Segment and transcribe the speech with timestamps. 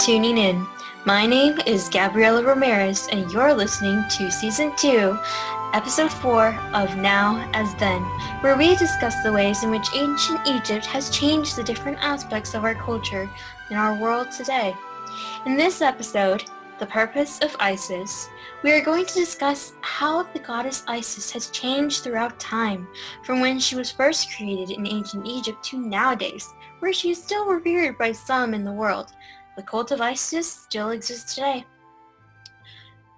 [0.00, 0.66] tuning in.
[1.04, 5.18] My name is Gabriela Ramirez, and you're listening to Season 2,
[5.74, 8.00] Episode 4 of Now as Then,
[8.40, 12.64] where we discuss the ways in which ancient Egypt has changed the different aspects of
[12.64, 13.28] our culture
[13.70, 14.74] in our world today.
[15.44, 16.44] In this episode,
[16.78, 18.30] The Purpose of Isis,
[18.62, 22.88] we are going to discuss how the goddess Isis has changed throughout time,
[23.22, 27.44] from when she was first created in ancient Egypt to nowadays, where she is still
[27.44, 29.12] revered by some in the world.
[29.56, 31.64] The cult of Isis still exists today.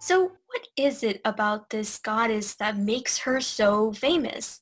[0.00, 4.60] So what is it about this goddess that makes her so famous?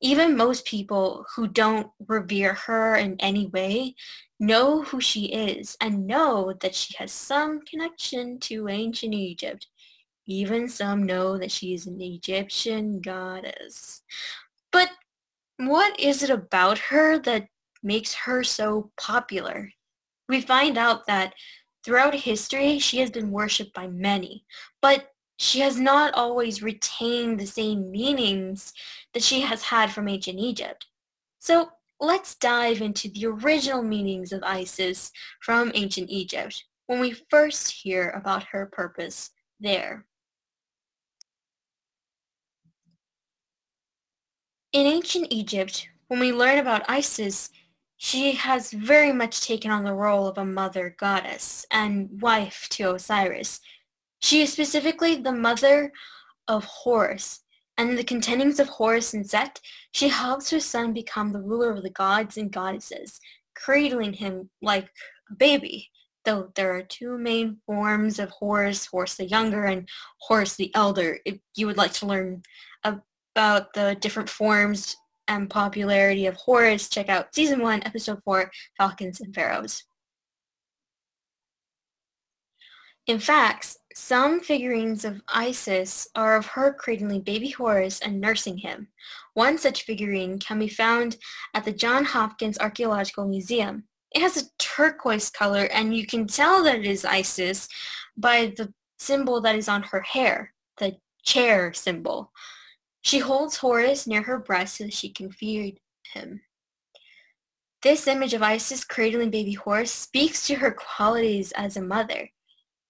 [0.00, 3.94] Even most people who don't revere her in any way
[4.40, 9.68] know who she is and know that she has some connection to ancient Egypt.
[10.26, 14.02] Even some know that she is an Egyptian goddess.
[14.72, 14.90] But
[15.56, 17.46] what is it about her that
[17.82, 19.70] makes her so popular?
[20.28, 21.34] We find out that
[21.84, 24.44] throughout history, she has been worshipped by many,
[24.80, 28.72] but she has not always retained the same meanings
[29.12, 30.86] that she has had from ancient Egypt.
[31.40, 37.70] So let's dive into the original meanings of Isis from ancient Egypt when we first
[37.70, 40.06] hear about her purpose there.
[44.72, 47.50] In ancient Egypt, when we learn about Isis,
[48.04, 52.92] she has very much taken on the role of a mother goddess and wife to
[52.92, 53.60] Osiris.
[54.18, 55.92] She is specifically the mother
[56.48, 57.44] of Horus,
[57.78, 59.60] and in the contendings of Horus and Set,
[59.92, 63.20] she helps her son become the ruler of the gods and goddesses,
[63.54, 64.90] cradling him like
[65.30, 65.88] a baby.
[66.24, 69.88] Though there are two main forms of Horus, Horus the Younger and
[70.18, 71.20] Horus the Elder.
[71.24, 72.42] If you would like to learn
[72.82, 74.96] about the different forms
[75.28, 79.84] and popularity of Horus, check out Season 1, Episode 4, Falcons and Pharaohs.
[83.06, 88.88] In fact, some figurines of Isis are of her cradling baby Horus and nursing him.
[89.34, 91.16] One such figurine can be found
[91.54, 93.84] at the Johns Hopkins Archaeological Museum.
[94.12, 97.68] It has a turquoise color and you can tell that it is Isis
[98.16, 102.30] by the symbol that is on her hair, the chair symbol.
[103.02, 105.80] She holds Horus near her breast so that she can feed
[106.14, 106.40] him.
[107.82, 112.30] This image of Isis cradling baby Horus speaks to her qualities as a mother,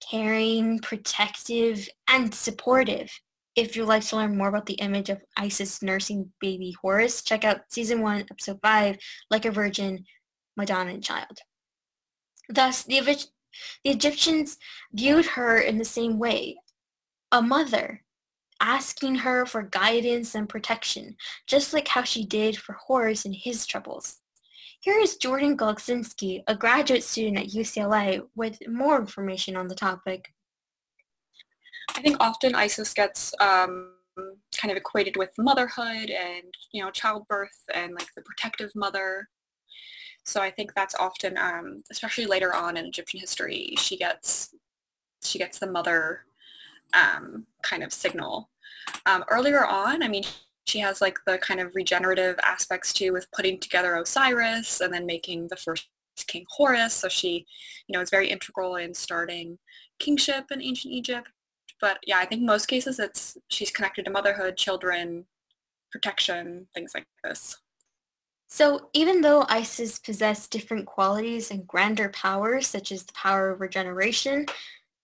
[0.07, 3.11] caring, protective, and supportive.
[3.55, 7.43] If you'd like to learn more about the image of Isis nursing baby Horus, check
[7.43, 8.97] out season 1, episode 5,
[9.31, 10.05] Like a Virgin,
[10.55, 11.39] Madonna and Child.
[12.49, 14.57] Thus, the, the Egyptians
[14.93, 16.57] viewed her in the same way,
[17.31, 18.03] a mother,
[18.61, 21.15] asking her for guidance and protection,
[21.47, 24.17] just like how she did for Horus in his troubles.
[24.79, 30.33] Here is Jordan Golczynski, a graduate student at UCLA, with more information on the topic.
[31.95, 33.93] I think often ISIS gets um,
[34.57, 39.29] kind of equated with motherhood and, you know, childbirth and like the protective mother.
[40.25, 44.53] So I think that's often, um, especially later on in Egyptian history, she gets
[45.21, 46.25] she gets the mother
[46.93, 48.49] um, kind of signal.
[49.05, 50.23] Um, earlier on, I mean,
[50.65, 55.05] she has like the kind of regenerative aspects too with putting together Osiris and then
[55.05, 55.87] making the first
[56.27, 56.93] king Horus.
[56.93, 57.45] So she,
[57.87, 59.57] you know, is very integral in starting
[59.99, 61.27] kingship in ancient Egypt.
[61.81, 65.25] But yeah, I think most cases it's she's connected to motherhood, children,
[65.91, 67.57] protection, things like this.
[68.47, 73.61] So even though Isis possessed different qualities and grander powers, such as the power of
[73.61, 74.45] regeneration,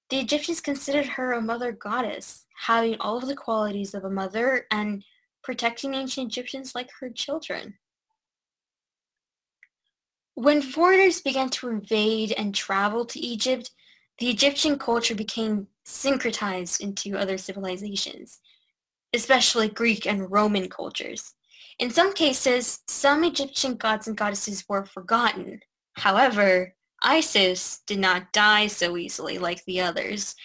[0.10, 4.66] the Egyptians considered her a mother goddess, having all of the qualities of a mother
[4.72, 5.04] and
[5.44, 7.76] protecting ancient Egyptians like her children.
[10.34, 13.72] When foreigners began to invade and travel to Egypt,
[14.20, 18.40] the Egyptian culture became syncretized into other civilizations,
[19.14, 21.34] especially Greek and Roman cultures.
[21.78, 25.62] In some cases, some Egyptian gods and goddesses were forgotten.
[25.94, 30.36] However, Isis did not die so easily like the others.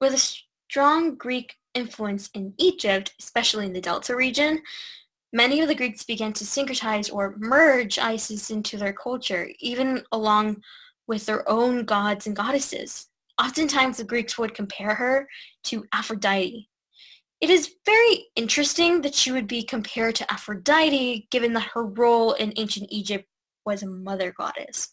[0.00, 4.62] With a strong Greek influence in Egypt, especially in the Delta region,
[5.32, 10.62] many of the Greeks began to syncretize or merge Isis into their culture, even along
[11.06, 13.08] with their own gods and goddesses.
[13.40, 15.28] Oftentimes the Greeks would compare her
[15.64, 16.68] to Aphrodite.
[17.40, 22.34] It is very interesting that she would be compared to Aphrodite given that her role
[22.34, 23.26] in ancient Egypt
[23.64, 24.90] was a mother goddess.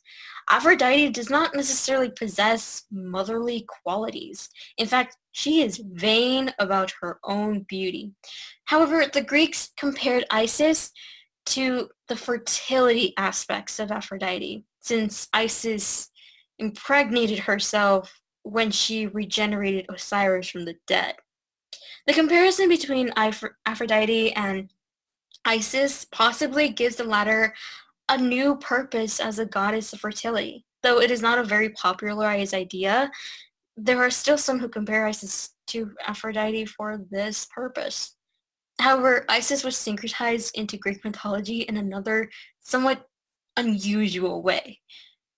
[0.50, 4.50] Aphrodite does not necessarily possess motherly qualities.
[4.78, 8.14] In fact, she is vain about her own beauty.
[8.66, 10.92] However, the Greeks compared Isis
[11.48, 16.10] to the fertility aspects of Aphrodite, since Isis
[16.60, 21.16] impregnated herself when she regenerated Osiris from the dead.
[22.08, 24.70] The comparison between Aphrodite and
[25.44, 27.54] Isis possibly gives the latter
[28.10, 30.66] a new purpose as a goddess of fertility.
[30.84, 33.12] Though it is not a very popularized idea,
[33.76, 38.16] there are still some who compare Isis to Aphrodite for this purpose.
[38.80, 43.08] However, Isis was syncretized into Greek mythology in another somewhat
[43.58, 44.80] unusual way.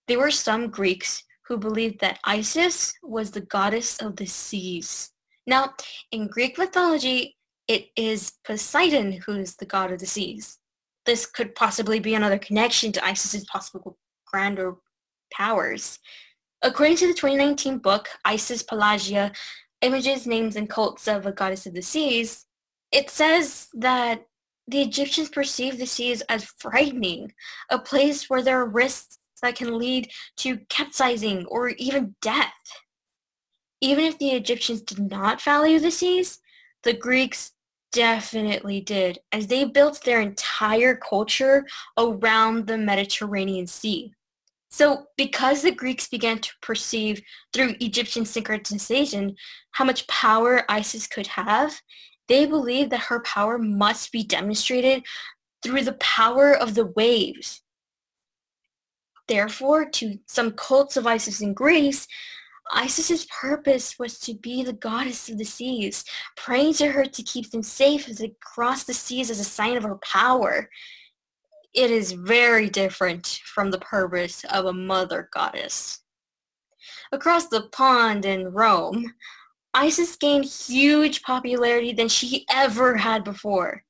[0.08, 5.12] There were some Greeks who believed that Isis was the goddess of the seas.
[5.48, 5.74] Now,
[6.12, 7.38] in Greek mythology,
[7.68, 10.59] it is Poseidon who is the god of the seas.
[11.10, 13.98] This could possibly be another connection to Isis's possible
[14.32, 14.76] grander
[15.34, 15.98] powers.
[16.62, 19.32] According to the 2019 book, Isis Pelagia,
[19.82, 22.46] Images, Names, and Cults of a Goddess of the Seas,
[22.92, 24.28] it says that
[24.68, 27.34] the Egyptians perceived the seas as frightening,
[27.72, 32.54] a place where there are risks that can lead to capsizing or even death.
[33.82, 36.38] Even if the Egyptians did not value the seas,
[36.84, 37.54] the Greeks
[37.92, 41.66] definitely did, as they built their entire culture
[41.98, 44.14] around the Mediterranean Sea.
[44.70, 47.22] So because the Greeks began to perceive
[47.54, 49.36] through Egyptian syncretization
[49.72, 51.82] how much power Isis could have,
[52.28, 55.04] they believed that her power must be demonstrated
[55.64, 57.62] through the power of the waves.
[59.28, 62.08] Therefore, to some cults of Isis in Greece,
[62.76, 66.06] Isis's purpose was to be the goddess of the seas,
[66.38, 69.78] praying to her to keep them safe as they cross the seas as a sign
[69.78, 70.70] of her power.
[71.74, 76.02] It is very different from the purpose of a mother goddess.
[77.12, 79.14] Across the pond in Rome,
[79.74, 83.84] Isis gained huge popularity than she ever had before.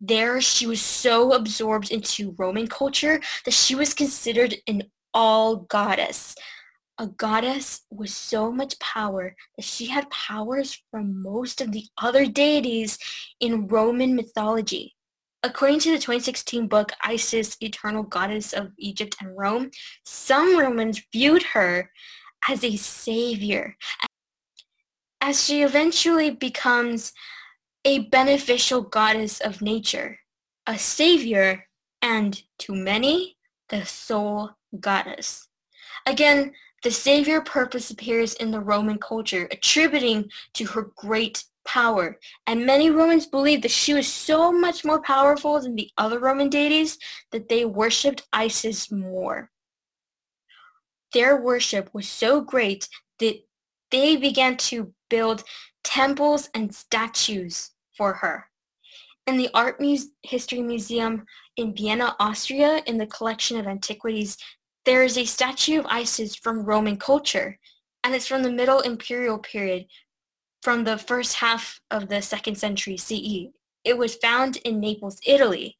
[0.00, 4.82] There, she was so absorbed into Roman culture that she was considered an
[5.14, 6.34] all goddess,
[6.98, 12.26] a goddess with so much power that she had powers from most of the other
[12.26, 12.98] deities
[13.40, 14.94] in Roman mythology.
[15.42, 19.70] According to the 2016 book Isis, Eternal Goddess of Egypt and Rome,
[20.04, 21.90] some Romans viewed her
[22.48, 23.76] as a savior,
[25.20, 27.12] as she eventually becomes
[27.84, 30.18] a beneficial goddess of nature,
[30.66, 31.66] a savior,
[32.00, 33.36] and to many,
[33.68, 34.50] the sole
[34.80, 35.48] goddess.
[36.06, 36.52] Again,
[36.84, 42.18] the savior purpose appears in the Roman culture, attributing to her great power.
[42.46, 46.50] And many Romans believed that she was so much more powerful than the other Roman
[46.50, 46.98] deities
[47.32, 49.50] that they worshipped Isis more.
[51.14, 52.88] Their worship was so great
[53.18, 53.36] that
[53.90, 55.42] they began to build
[55.84, 58.46] temples and statues for her.
[59.26, 61.24] In the Art Muse- History Museum
[61.56, 64.36] in Vienna, Austria, in the collection of antiquities,
[64.84, 67.58] there is a statue of Isis from Roman culture,
[68.02, 69.86] and it's from the Middle Imperial period,
[70.62, 73.50] from the first half of the second century CE.
[73.84, 75.76] It was found in Naples, Italy.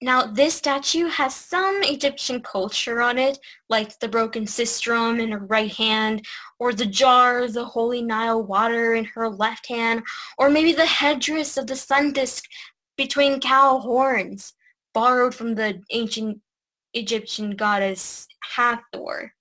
[0.00, 3.38] Now, this statue has some Egyptian culture on it,
[3.68, 6.24] like the broken sistrum in her right hand,
[6.58, 10.02] or the jar of the holy Nile water in her left hand,
[10.38, 12.44] or maybe the headdress of the sun disk
[12.96, 14.54] between cow horns,
[14.94, 16.40] borrowed from the ancient
[16.98, 19.32] Egyptian goddess Hathor.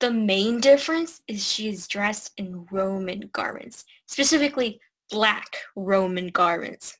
[0.00, 4.80] The main difference is she is dressed in Roman garments, specifically
[5.10, 6.98] black Roman garments.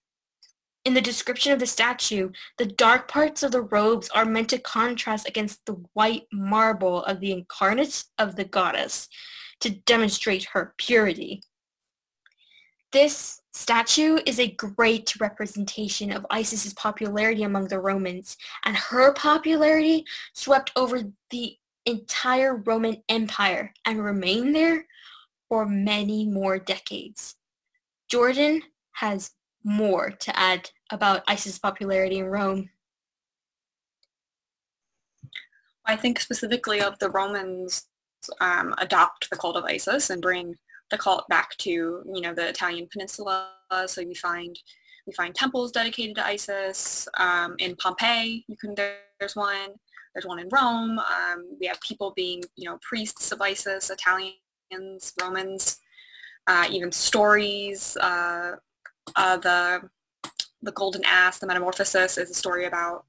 [0.84, 4.58] In the description of the statue, the dark parts of the robes are meant to
[4.58, 9.08] contrast against the white marble of the incarnate of the goddess
[9.61, 11.42] to demonstrate her purity.
[12.92, 20.04] This statue is a great representation of Isis's popularity among the Romans, and her popularity
[20.32, 21.56] swept over the
[21.87, 24.87] entire Roman Empire and remained there
[25.49, 27.35] for many more decades.
[28.09, 29.32] Jordan has
[29.64, 32.71] more to add about Isis's popularity in Rome.
[35.85, 37.87] I think specifically of the Romans
[38.40, 40.56] um, adopt the cult of Isis and bring
[40.92, 43.49] the cult back to you know the Italian peninsula.
[43.87, 44.56] So we find
[45.06, 48.44] we find temples dedicated to Isis um, in Pompeii.
[48.46, 49.70] You can there's one.
[50.14, 50.99] There's one in Rome.
[50.99, 55.78] Um, we have people being you know priests of Isis, Italians, Romans.
[56.46, 57.96] Uh, even stories.
[57.96, 58.56] Uh,
[59.16, 59.88] uh, the
[60.62, 63.04] the Golden Ass, the Metamorphosis, is a story about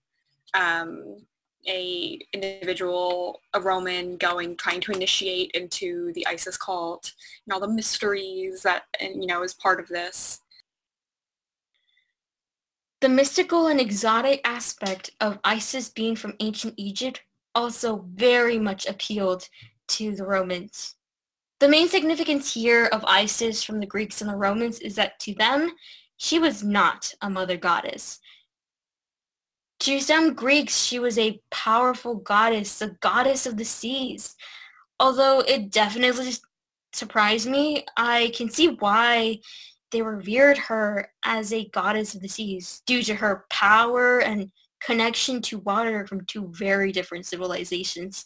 [0.54, 1.18] um,
[1.68, 7.14] a individual, a Roman, going trying to initiate into the ISIS cult
[7.46, 10.42] and all the mysteries that you know is part of this.
[13.02, 17.22] The mystical and exotic aspect of Isis being from ancient Egypt
[17.54, 19.48] also very much appealed
[19.90, 20.96] to the Romans.
[21.60, 25.34] The main significance here of Isis from the Greeks and the Romans is that to
[25.36, 25.72] them,
[26.18, 28.20] she was not a mother goddess.
[29.84, 34.34] To some Greeks, she was a powerful goddess, a goddess of the seas.
[34.98, 36.32] Although it definitely
[36.94, 39.42] surprised me, I can see why
[39.92, 45.42] they revered her as a goddess of the seas due to her power and connection
[45.42, 48.24] to water from two very different civilizations.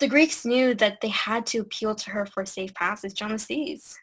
[0.00, 3.38] The Greeks knew that they had to appeal to her for safe passage on the
[3.38, 3.96] seas.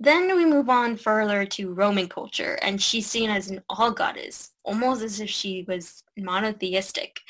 [0.00, 5.02] Then we move on further to Roman culture, and she's seen as an all-goddess, almost
[5.02, 7.20] as if she was monotheistic,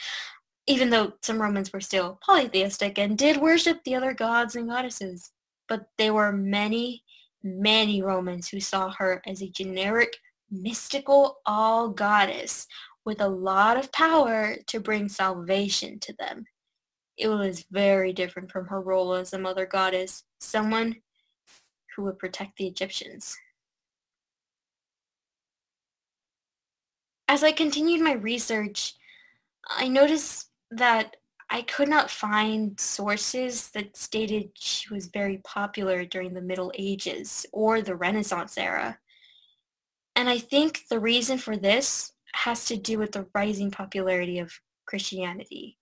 [0.67, 5.31] even though some Romans were still polytheistic and did worship the other gods and goddesses.
[5.69, 7.03] But there were many,
[7.43, 10.17] many Romans who saw her as a generic,
[10.51, 12.67] mystical all-goddess
[13.05, 16.45] with a lot of power to bring salvation to them
[17.17, 20.97] it was very different from her role as a mother goddess, someone
[21.95, 23.37] who would protect the Egyptians.
[27.29, 28.95] As I continued my research,
[29.69, 31.17] I noticed that
[31.51, 37.47] I could not find sources that stated she was very popular during the Middle Ages
[37.53, 38.99] or the Renaissance era.
[40.17, 44.53] And I think the reason for this has to do with the rising popularity of
[44.87, 45.79] Christianity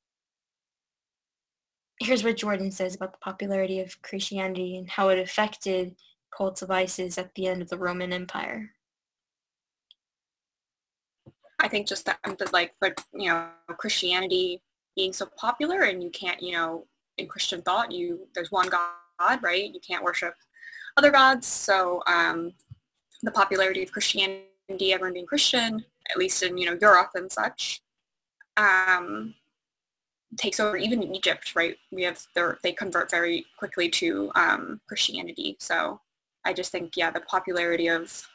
[2.01, 5.95] here's what Jordan says about the popularity of Christianity and how it affected
[6.35, 8.71] cults of Isis at the end of the Roman Empire.
[11.61, 12.19] I think just that,
[12.53, 14.63] like, but you know, Christianity
[14.97, 16.87] being so popular, and you can't, you know,
[17.19, 19.73] in Christian thought, you there's one God, right?
[19.73, 20.35] You can't worship
[20.97, 21.47] other gods.
[21.47, 22.53] So um,
[23.23, 27.83] the popularity of Christianity, everyone being Christian, at least in you know Europe and such,
[28.57, 29.35] um,
[30.37, 31.77] takes over even in Egypt, right?
[31.93, 32.27] We have
[32.63, 35.57] they convert very quickly to um, Christianity.
[35.61, 36.01] So
[36.45, 38.27] I just think, yeah, the popularity of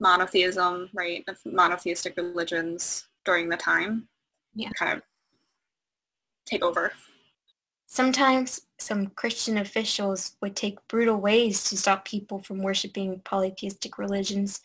[0.00, 4.08] monotheism, right, of monotheistic religions during the time,
[4.54, 5.02] yeah, kind of
[6.46, 6.92] take over.
[7.86, 14.60] Sometimes some Christian officials would take brutal ways to stop people from worshiping polytheistic religions.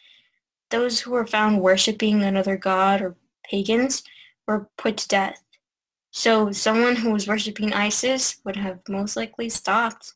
[0.70, 3.16] Those who were found worshiping another god or
[3.50, 4.04] pagans
[4.46, 5.42] were put to death.
[6.12, 10.14] So someone who was worshipping Isis would have most likely stopped.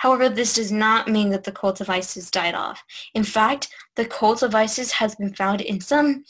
[0.00, 2.82] However, this does not mean that the cult of Isis died off.
[3.12, 6.24] In fact, the cult of Isis has been found in some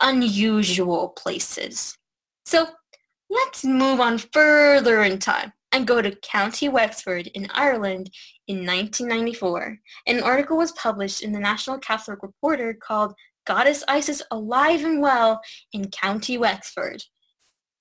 [0.00, 1.98] unusual places.
[2.46, 2.68] So
[3.28, 8.10] let's move on further in time and go to County Wexford in Ireland
[8.46, 9.76] in 1994.
[10.06, 15.40] An article was published in the National Catholic Reporter called Goddess Isis Alive and Well
[15.72, 17.02] in County Wexford.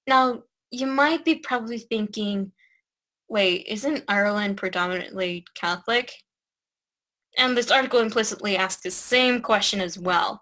[0.08, 0.42] Now,
[0.72, 2.52] you might be probably thinking,
[3.34, 6.14] wait, isn't Ireland predominantly Catholic?
[7.36, 10.40] And this article implicitly asks the same question as well.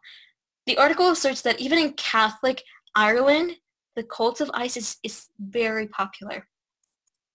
[0.66, 2.62] The article asserts that even in Catholic
[2.94, 3.54] Ireland,
[3.96, 6.46] the cult of Isis is very popular.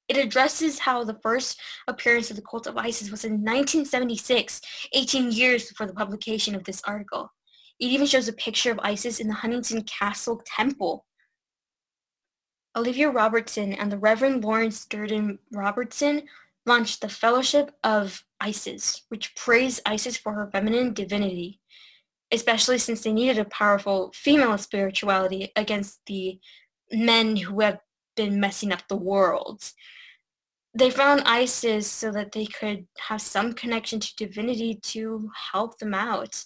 [0.09, 1.59] It addresses how the first
[1.89, 4.61] appearance of the cult of Isis was in 1976,
[4.93, 7.33] 18 years before the publication of this article.
[7.81, 11.07] It even shows a picture of Isis in the Huntington Castle Temple,
[12.77, 16.25] Olivia Robertson and the Reverend Lawrence Durdin Robertson
[16.67, 21.61] launched the Fellowship of Isis, which praised Isis for her feminine divinity,
[22.31, 26.39] especially since they needed a powerful female spirituality against the
[26.93, 27.81] men who have
[28.15, 29.73] been messing up the world.
[30.75, 35.95] They found Isis so that they could have some connection to divinity to help them
[35.95, 36.45] out.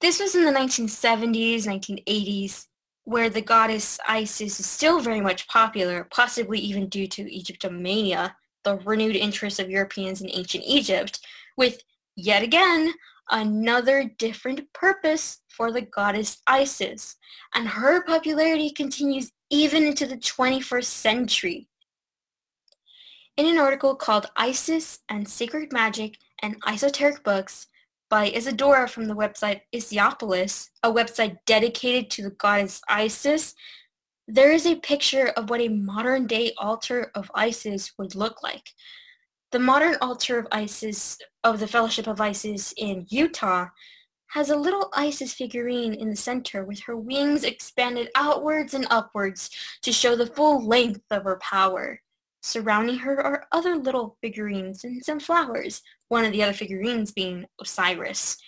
[0.00, 2.66] This was in the 1970s, 1980s,
[3.08, 8.34] where the goddess Isis is still very much popular, possibly even due to Egyptomania,
[8.64, 11.18] the renewed interest of Europeans in ancient Egypt,
[11.56, 11.80] with
[12.16, 12.92] yet again
[13.30, 17.16] another different purpose for the goddess Isis.
[17.54, 21.66] And her popularity continues even into the 21st century.
[23.38, 27.68] In an article called Isis and Sacred Magic and Esoteric Books,
[28.10, 33.54] by Isidora from the website Isiopolis, a website dedicated to the goddess Isis,
[34.26, 38.70] there is a picture of what a modern-day altar of Isis would look like.
[39.52, 43.68] The modern altar of Isis, of the Fellowship of Isis in Utah,
[44.28, 49.48] has a little Isis figurine in the center with her wings expanded outwards and upwards
[49.82, 52.00] to show the full length of her power.
[52.48, 57.44] Surrounding her are other little figurines and some flowers, one of the other figurines being
[57.60, 58.38] Osiris.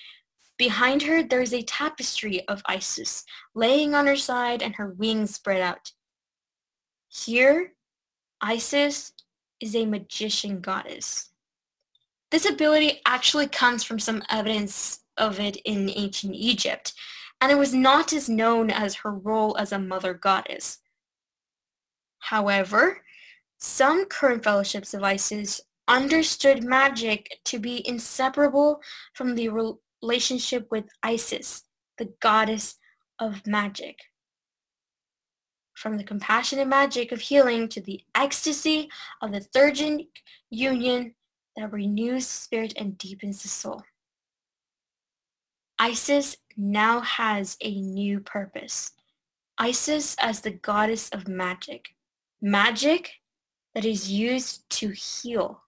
[0.57, 5.35] Behind her, there is a tapestry of Isis, laying on her side and her wings
[5.35, 5.92] spread out.
[7.09, 7.75] Here,
[8.40, 9.12] Isis
[9.61, 11.33] is a magician goddess.
[12.30, 16.95] This ability actually comes from some evidence of it in ancient Egypt,
[17.42, 20.78] and it was not as known as her role as a mother goddess.
[22.21, 23.02] However,
[23.61, 28.81] some current fellowships of Isis understood magic to be inseparable
[29.14, 29.50] from the
[30.02, 31.64] relationship with Isis,
[31.99, 32.76] the goddess
[33.19, 33.99] of magic.
[35.75, 38.88] From the compassionate magic of healing to the ecstasy
[39.21, 40.07] of the theurgic
[40.49, 41.14] union
[41.57, 43.83] that renews spirit and deepens the soul.
[45.79, 48.93] Isis now has a new purpose.
[49.59, 51.88] Isis as the goddess of magic.
[52.43, 53.20] Magic
[53.75, 55.62] that is used to heal.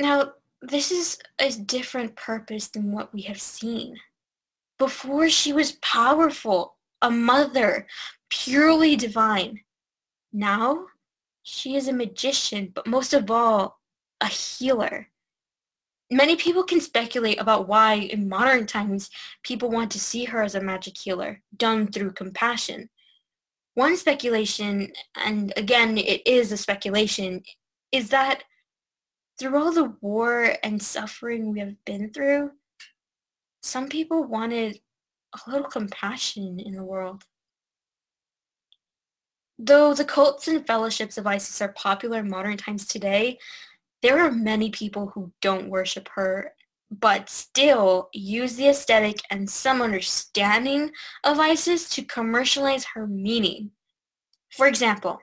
[0.00, 3.96] Now, this is a different purpose than what we have seen.
[4.78, 7.86] Before she was powerful, a mother,
[8.28, 9.60] purely divine.
[10.32, 10.86] Now,
[11.42, 13.80] she is a magician, but most of all,
[14.20, 15.08] a healer.
[16.10, 19.10] Many people can speculate about why in modern times
[19.42, 22.88] people want to see her as a magic healer, done through compassion.
[23.76, 27.42] One speculation, and again it is a speculation,
[27.92, 28.42] is that
[29.38, 32.52] through all the war and suffering we have been through,
[33.62, 34.80] some people wanted
[35.34, 37.24] a little compassion in the world.
[39.58, 43.38] Though the cults and fellowships of Isis are popular in modern times today,
[44.00, 46.54] there are many people who don't worship her
[46.90, 50.90] but still use the aesthetic and some understanding
[51.24, 53.70] of Isis to commercialize her meaning.
[54.50, 55.18] For example,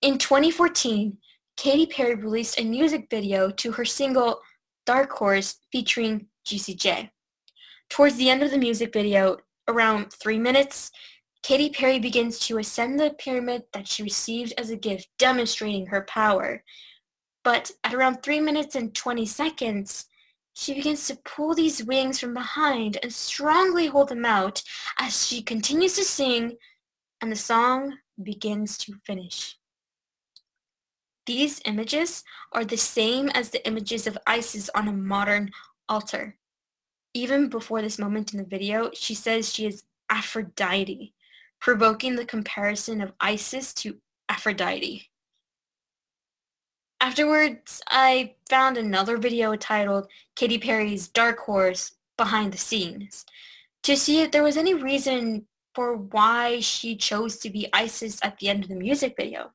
[0.00, 1.18] in 2014,
[1.56, 4.40] Katy Perry released a music video to her single
[4.86, 7.10] Dark Horse featuring Juicy J.
[7.88, 9.36] Towards the end of the music video,
[9.68, 10.90] around three minutes,
[11.42, 16.02] Katy Perry begins to ascend the pyramid that she received as a gift, demonstrating her
[16.02, 16.62] power.
[17.44, 20.06] But at around 3 minutes and 20 seconds,
[20.54, 24.62] she begins to pull these wings from behind and strongly hold them out
[24.98, 26.56] as she continues to sing
[27.20, 29.56] and the song begins to finish.
[31.24, 35.52] These images are the same as the images of Isis on a modern
[35.88, 36.36] altar.
[37.14, 41.14] Even before this moment in the video, she says she is Aphrodite,
[41.60, 45.11] provoking the comparison of Isis to Aphrodite.
[47.02, 53.26] Afterwards, I found another video titled Katy Perry's Dark Horse Behind the Scenes
[53.82, 58.38] to see if there was any reason for why she chose to be Isis at
[58.38, 59.50] the end of the music video.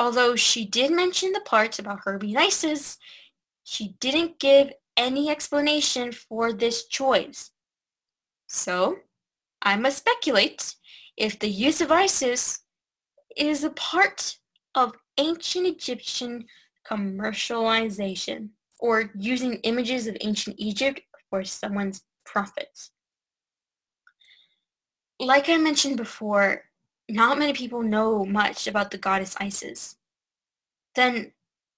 [0.00, 2.98] Although she did mention the parts about her being Isis,
[3.62, 7.52] she didn't give any explanation for this choice.
[8.48, 8.96] So,
[9.62, 10.74] I must speculate
[11.16, 12.58] if the use of Isis
[13.36, 14.36] is a part
[14.74, 16.46] of ancient Egyptian
[16.88, 21.00] commercialization or using images of ancient Egypt
[21.30, 22.90] for someone's profits.
[25.20, 26.64] Like I mentioned before,
[27.08, 29.96] not many people know much about the goddess Isis.
[30.94, 31.32] Then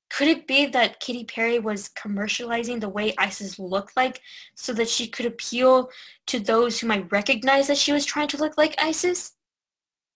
[0.09, 4.21] could it be that Katy Perry was commercializing the way Isis looked like
[4.55, 5.91] so that she could appeal
[6.27, 9.33] to those who might recognize that she was trying to look like Isis?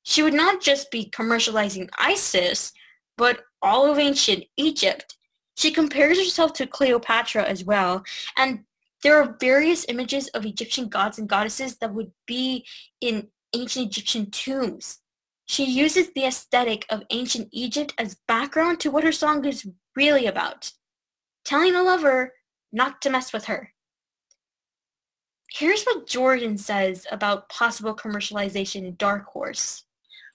[0.03, 2.73] She would not just be commercializing Isis,
[3.21, 5.19] but all of ancient Egypt.
[5.55, 8.03] She compares herself to Cleopatra as well,
[8.39, 8.65] and
[9.03, 12.65] there are various images of Egyptian gods and goddesses that would be
[13.03, 15.01] in ancient Egyptian tombs.
[15.45, 20.25] She uses the aesthetic of ancient Egypt as background to what her song is really
[20.25, 20.73] about,
[21.45, 22.33] telling a lover
[22.73, 23.75] not to mess with her.
[25.53, 29.85] Here's what Jordan says about possible commercialization in Dark Horse.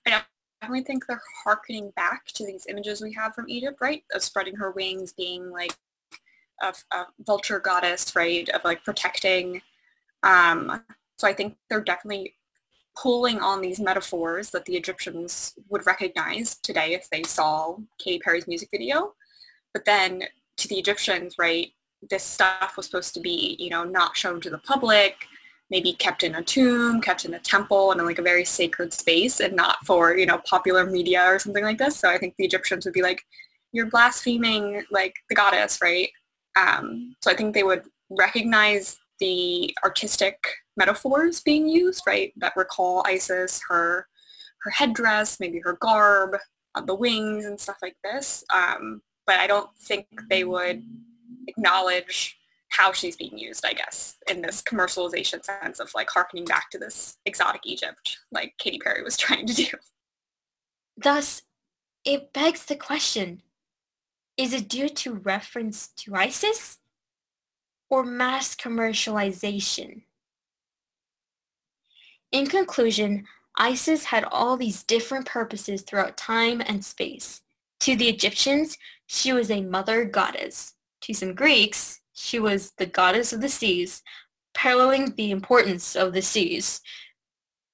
[0.05, 0.21] I
[0.61, 4.03] definitely think they're harkening back to these images we have from Egypt, right?
[4.13, 5.75] Of spreading her wings, being like
[6.61, 8.47] a, a vulture goddess, right?
[8.49, 9.61] Of like protecting.
[10.23, 10.83] Um,
[11.17, 12.35] so I think they're definitely
[12.97, 18.47] pulling on these metaphors that the Egyptians would recognize today if they saw Katy Perry's
[18.47, 19.13] music video.
[19.73, 20.23] But then
[20.57, 21.71] to the Egyptians, right,
[22.09, 25.27] this stuff was supposed to be, you know, not shown to the public,
[25.71, 28.93] maybe kept in a tomb, kept in a temple, and in like a very sacred
[28.93, 31.97] space and not for, you know, popular media or something like this.
[31.97, 33.21] So I think the Egyptians would be like,
[33.71, 36.09] you're blaspheming like the goddess, right?
[36.55, 40.37] Um, so I think they would recognize the artistic
[40.77, 44.07] metaphors being used, right, that recall Isis, her
[44.61, 46.35] her headdress, maybe her garb,
[46.73, 48.43] uh, the wings and stuff like this.
[48.51, 50.83] Um, but I don't think they would
[51.47, 52.37] acknowledge
[52.77, 56.77] how she's being used, I guess, in this commercialization sense of like harkening back to
[56.77, 59.67] this exotic Egypt, like Katy Perry was trying to do.
[60.97, 61.43] Thus,
[62.03, 63.41] it begs the question,
[64.37, 66.77] is it due to reference to ISIS
[67.89, 70.03] or mass commercialization?
[72.31, 73.25] In conclusion,
[73.57, 77.41] Isis had all these different purposes throughout time and space.
[77.81, 80.73] To the Egyptians, she was a mother goddess.
[81.01, 84.01] To some Greeks, she was the goddess of the seas,
[84.53, 86.81] paralleling the importance of the seas.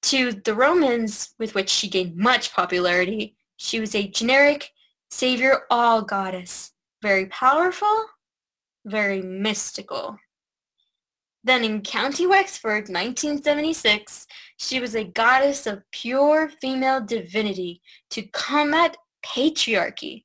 [0.02, 4.70] To the Romans, with which she gained much popularity, she was a generic
[5.10, 8.06] savior all goddess, very powerful,
[8.84, 10.18] very mystical.
[11.44, 14.26] Then in County Wexford, 1976,
[14.56, 20.24] she was a goddess of pure female divinity to combat patriarchy.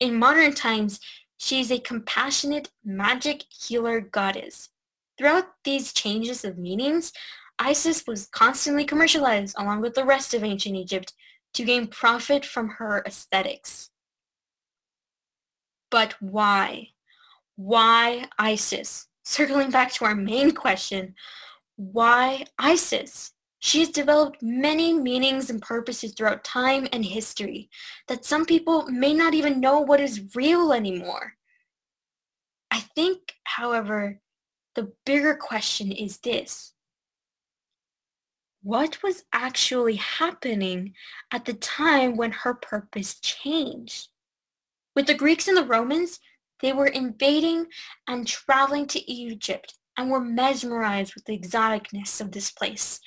[0.00, 1.00] In modern times,
[1.38, 4.68] she is a compassionate magic healer goddess.
[5.16, 7.12] Throughout these changes of meanings,
[7.58, 11.14] Isis was constantly commercialized along with the rest of ancient Egypt
[11.54, 13.90] to gain profit from her aesthetics.
[15.90, 16.88] But why?
[17.56, 19.06] Why Isis?
[19.24, 21.14] Circling back to our main question,
[21.76, 23.32] why Isis?
[23.60, 27.70] She has developed many meanings and purposes throughout time and history
[28.06, 31.34] that some people may not even know what is real anymore.
[32.70, 34.20] I think, however,
[34.74, 36.72] the bigger question is this.
[38.62, 40.94] What was actually happening
[41.32, 44.08] at the time when her purpose changed?
[44.94, 46.20] With the Greeks and the Romans,
[46.60, 47.66] they were invading
[48.06, 53.00] and traveling to Egypt and were mesmerized with the exoticness of this place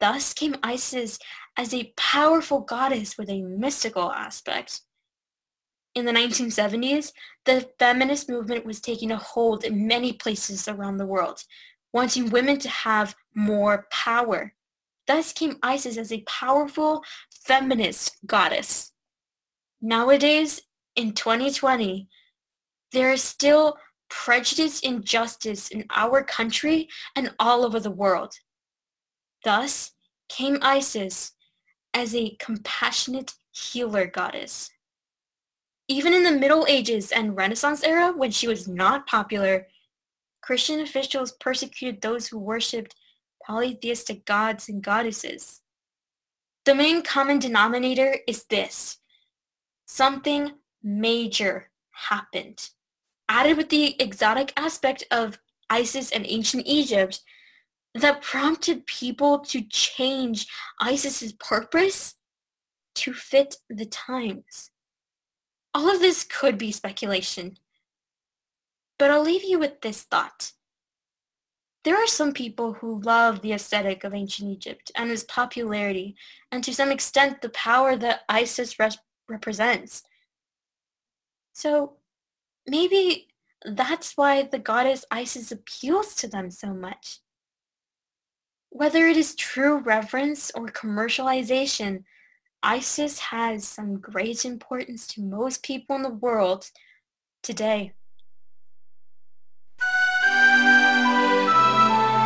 [0.00, 1.18] Thus came Isis
[1.56, 4.80] as a powerful goddess with a mystical aspect.
[5.94, 7.12] In the 1970s,
[7.44, 11.44] the feminist movement was taking a hold in many places around the world,
[11.92, 14.54] wanting women to have more power.
[15.06, 17.04] Thus came Isis as a powerful
[17.44, 18.92] feminist goddess.
[19.82, 20.60] Nowadays,
[20.96, 22.08] in 2020,
[22.92, 23.76] there is still
[24.08, 28.34] prejudice and injustice in our country and all over the world.
[29.44, 29.92] Thus
[30.28, 31.32] came Isis
[31.94, 34.70] as a compassionate healer goddess.
[35.88, 39.66] Even in the Middle Ages and Renaissance era, when she was not popular,
[40.40, 42.94] Christian officials persecuted those who worshipped
[43.44, 45.62] polytheistic gods and goddesses.
[46.64, 48.98] The main common denominator is this.
[49.86, 52.70] Something major happened.
[53.28, 57.22] Added with the exotic aspect of Isis and ancient Egypt,
[57.94, 60.46] that prompted people to change
[60.80, 62.14] ISIS's purpose
[62.96, 64.70] to fit the times.
[65.74, 67.56] All of this could be speculation,
[68.98, 70.52] but I'll leave you with this thought.
[71.82, 76.14] There are some people who love the aesthetic of ancient Egypt and its popularity,
[76.52, 78.90] and to some extent the power that Isis re-
[79.28, 80.02] represents.
[81.54, 81.94] So
[82.66, 83.28] maybe
[83.64, 87.20] that's why the goddess Isis appeals to them so much.
[88.72, 92.04] Whether it is true reverence or commercialization,
[92.62, 96.70] ISIS has some great importance to most people in the world
[97.42, 97.94] today.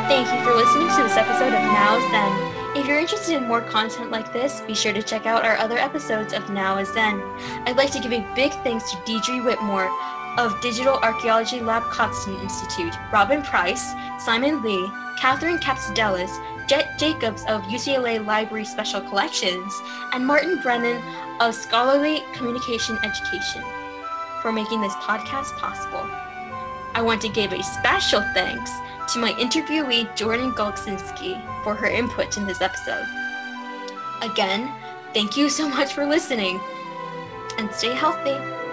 [0.06, 2.76] Thank you for listening to this episode of Now As Then.
[2.76, 5.78] If you're interested in more content like this, be sure to check out our other
[5.78, 7.22] episodes of Now is Then.
[7.66, 9.88] I'd like to give a big thanks to Deidre Whitmore
[10.38, 16.30] of Digital Archaeology Lab Cotsen Institute, Robin Price, Simon Lee, Catherine Capsidelis,
[16.66, 19.72] Jet Jacobs of UCLA Library Special Collections,
[20.12, 21.02] and Martin Brennan
[21.40, 23.62] of Scholarly Communication Education
[24.42, 26.06] for making this podcast possible.
[26.94, 28.70] I want to give a special thanks
[29.12, 33.06] to my interviewee Jordan Golczynski for her input in this episode.
[34.22, 34.72] Again,
[35.12, 36.60] thank you so much for listening
[37.58, 38.63] and stay healthy.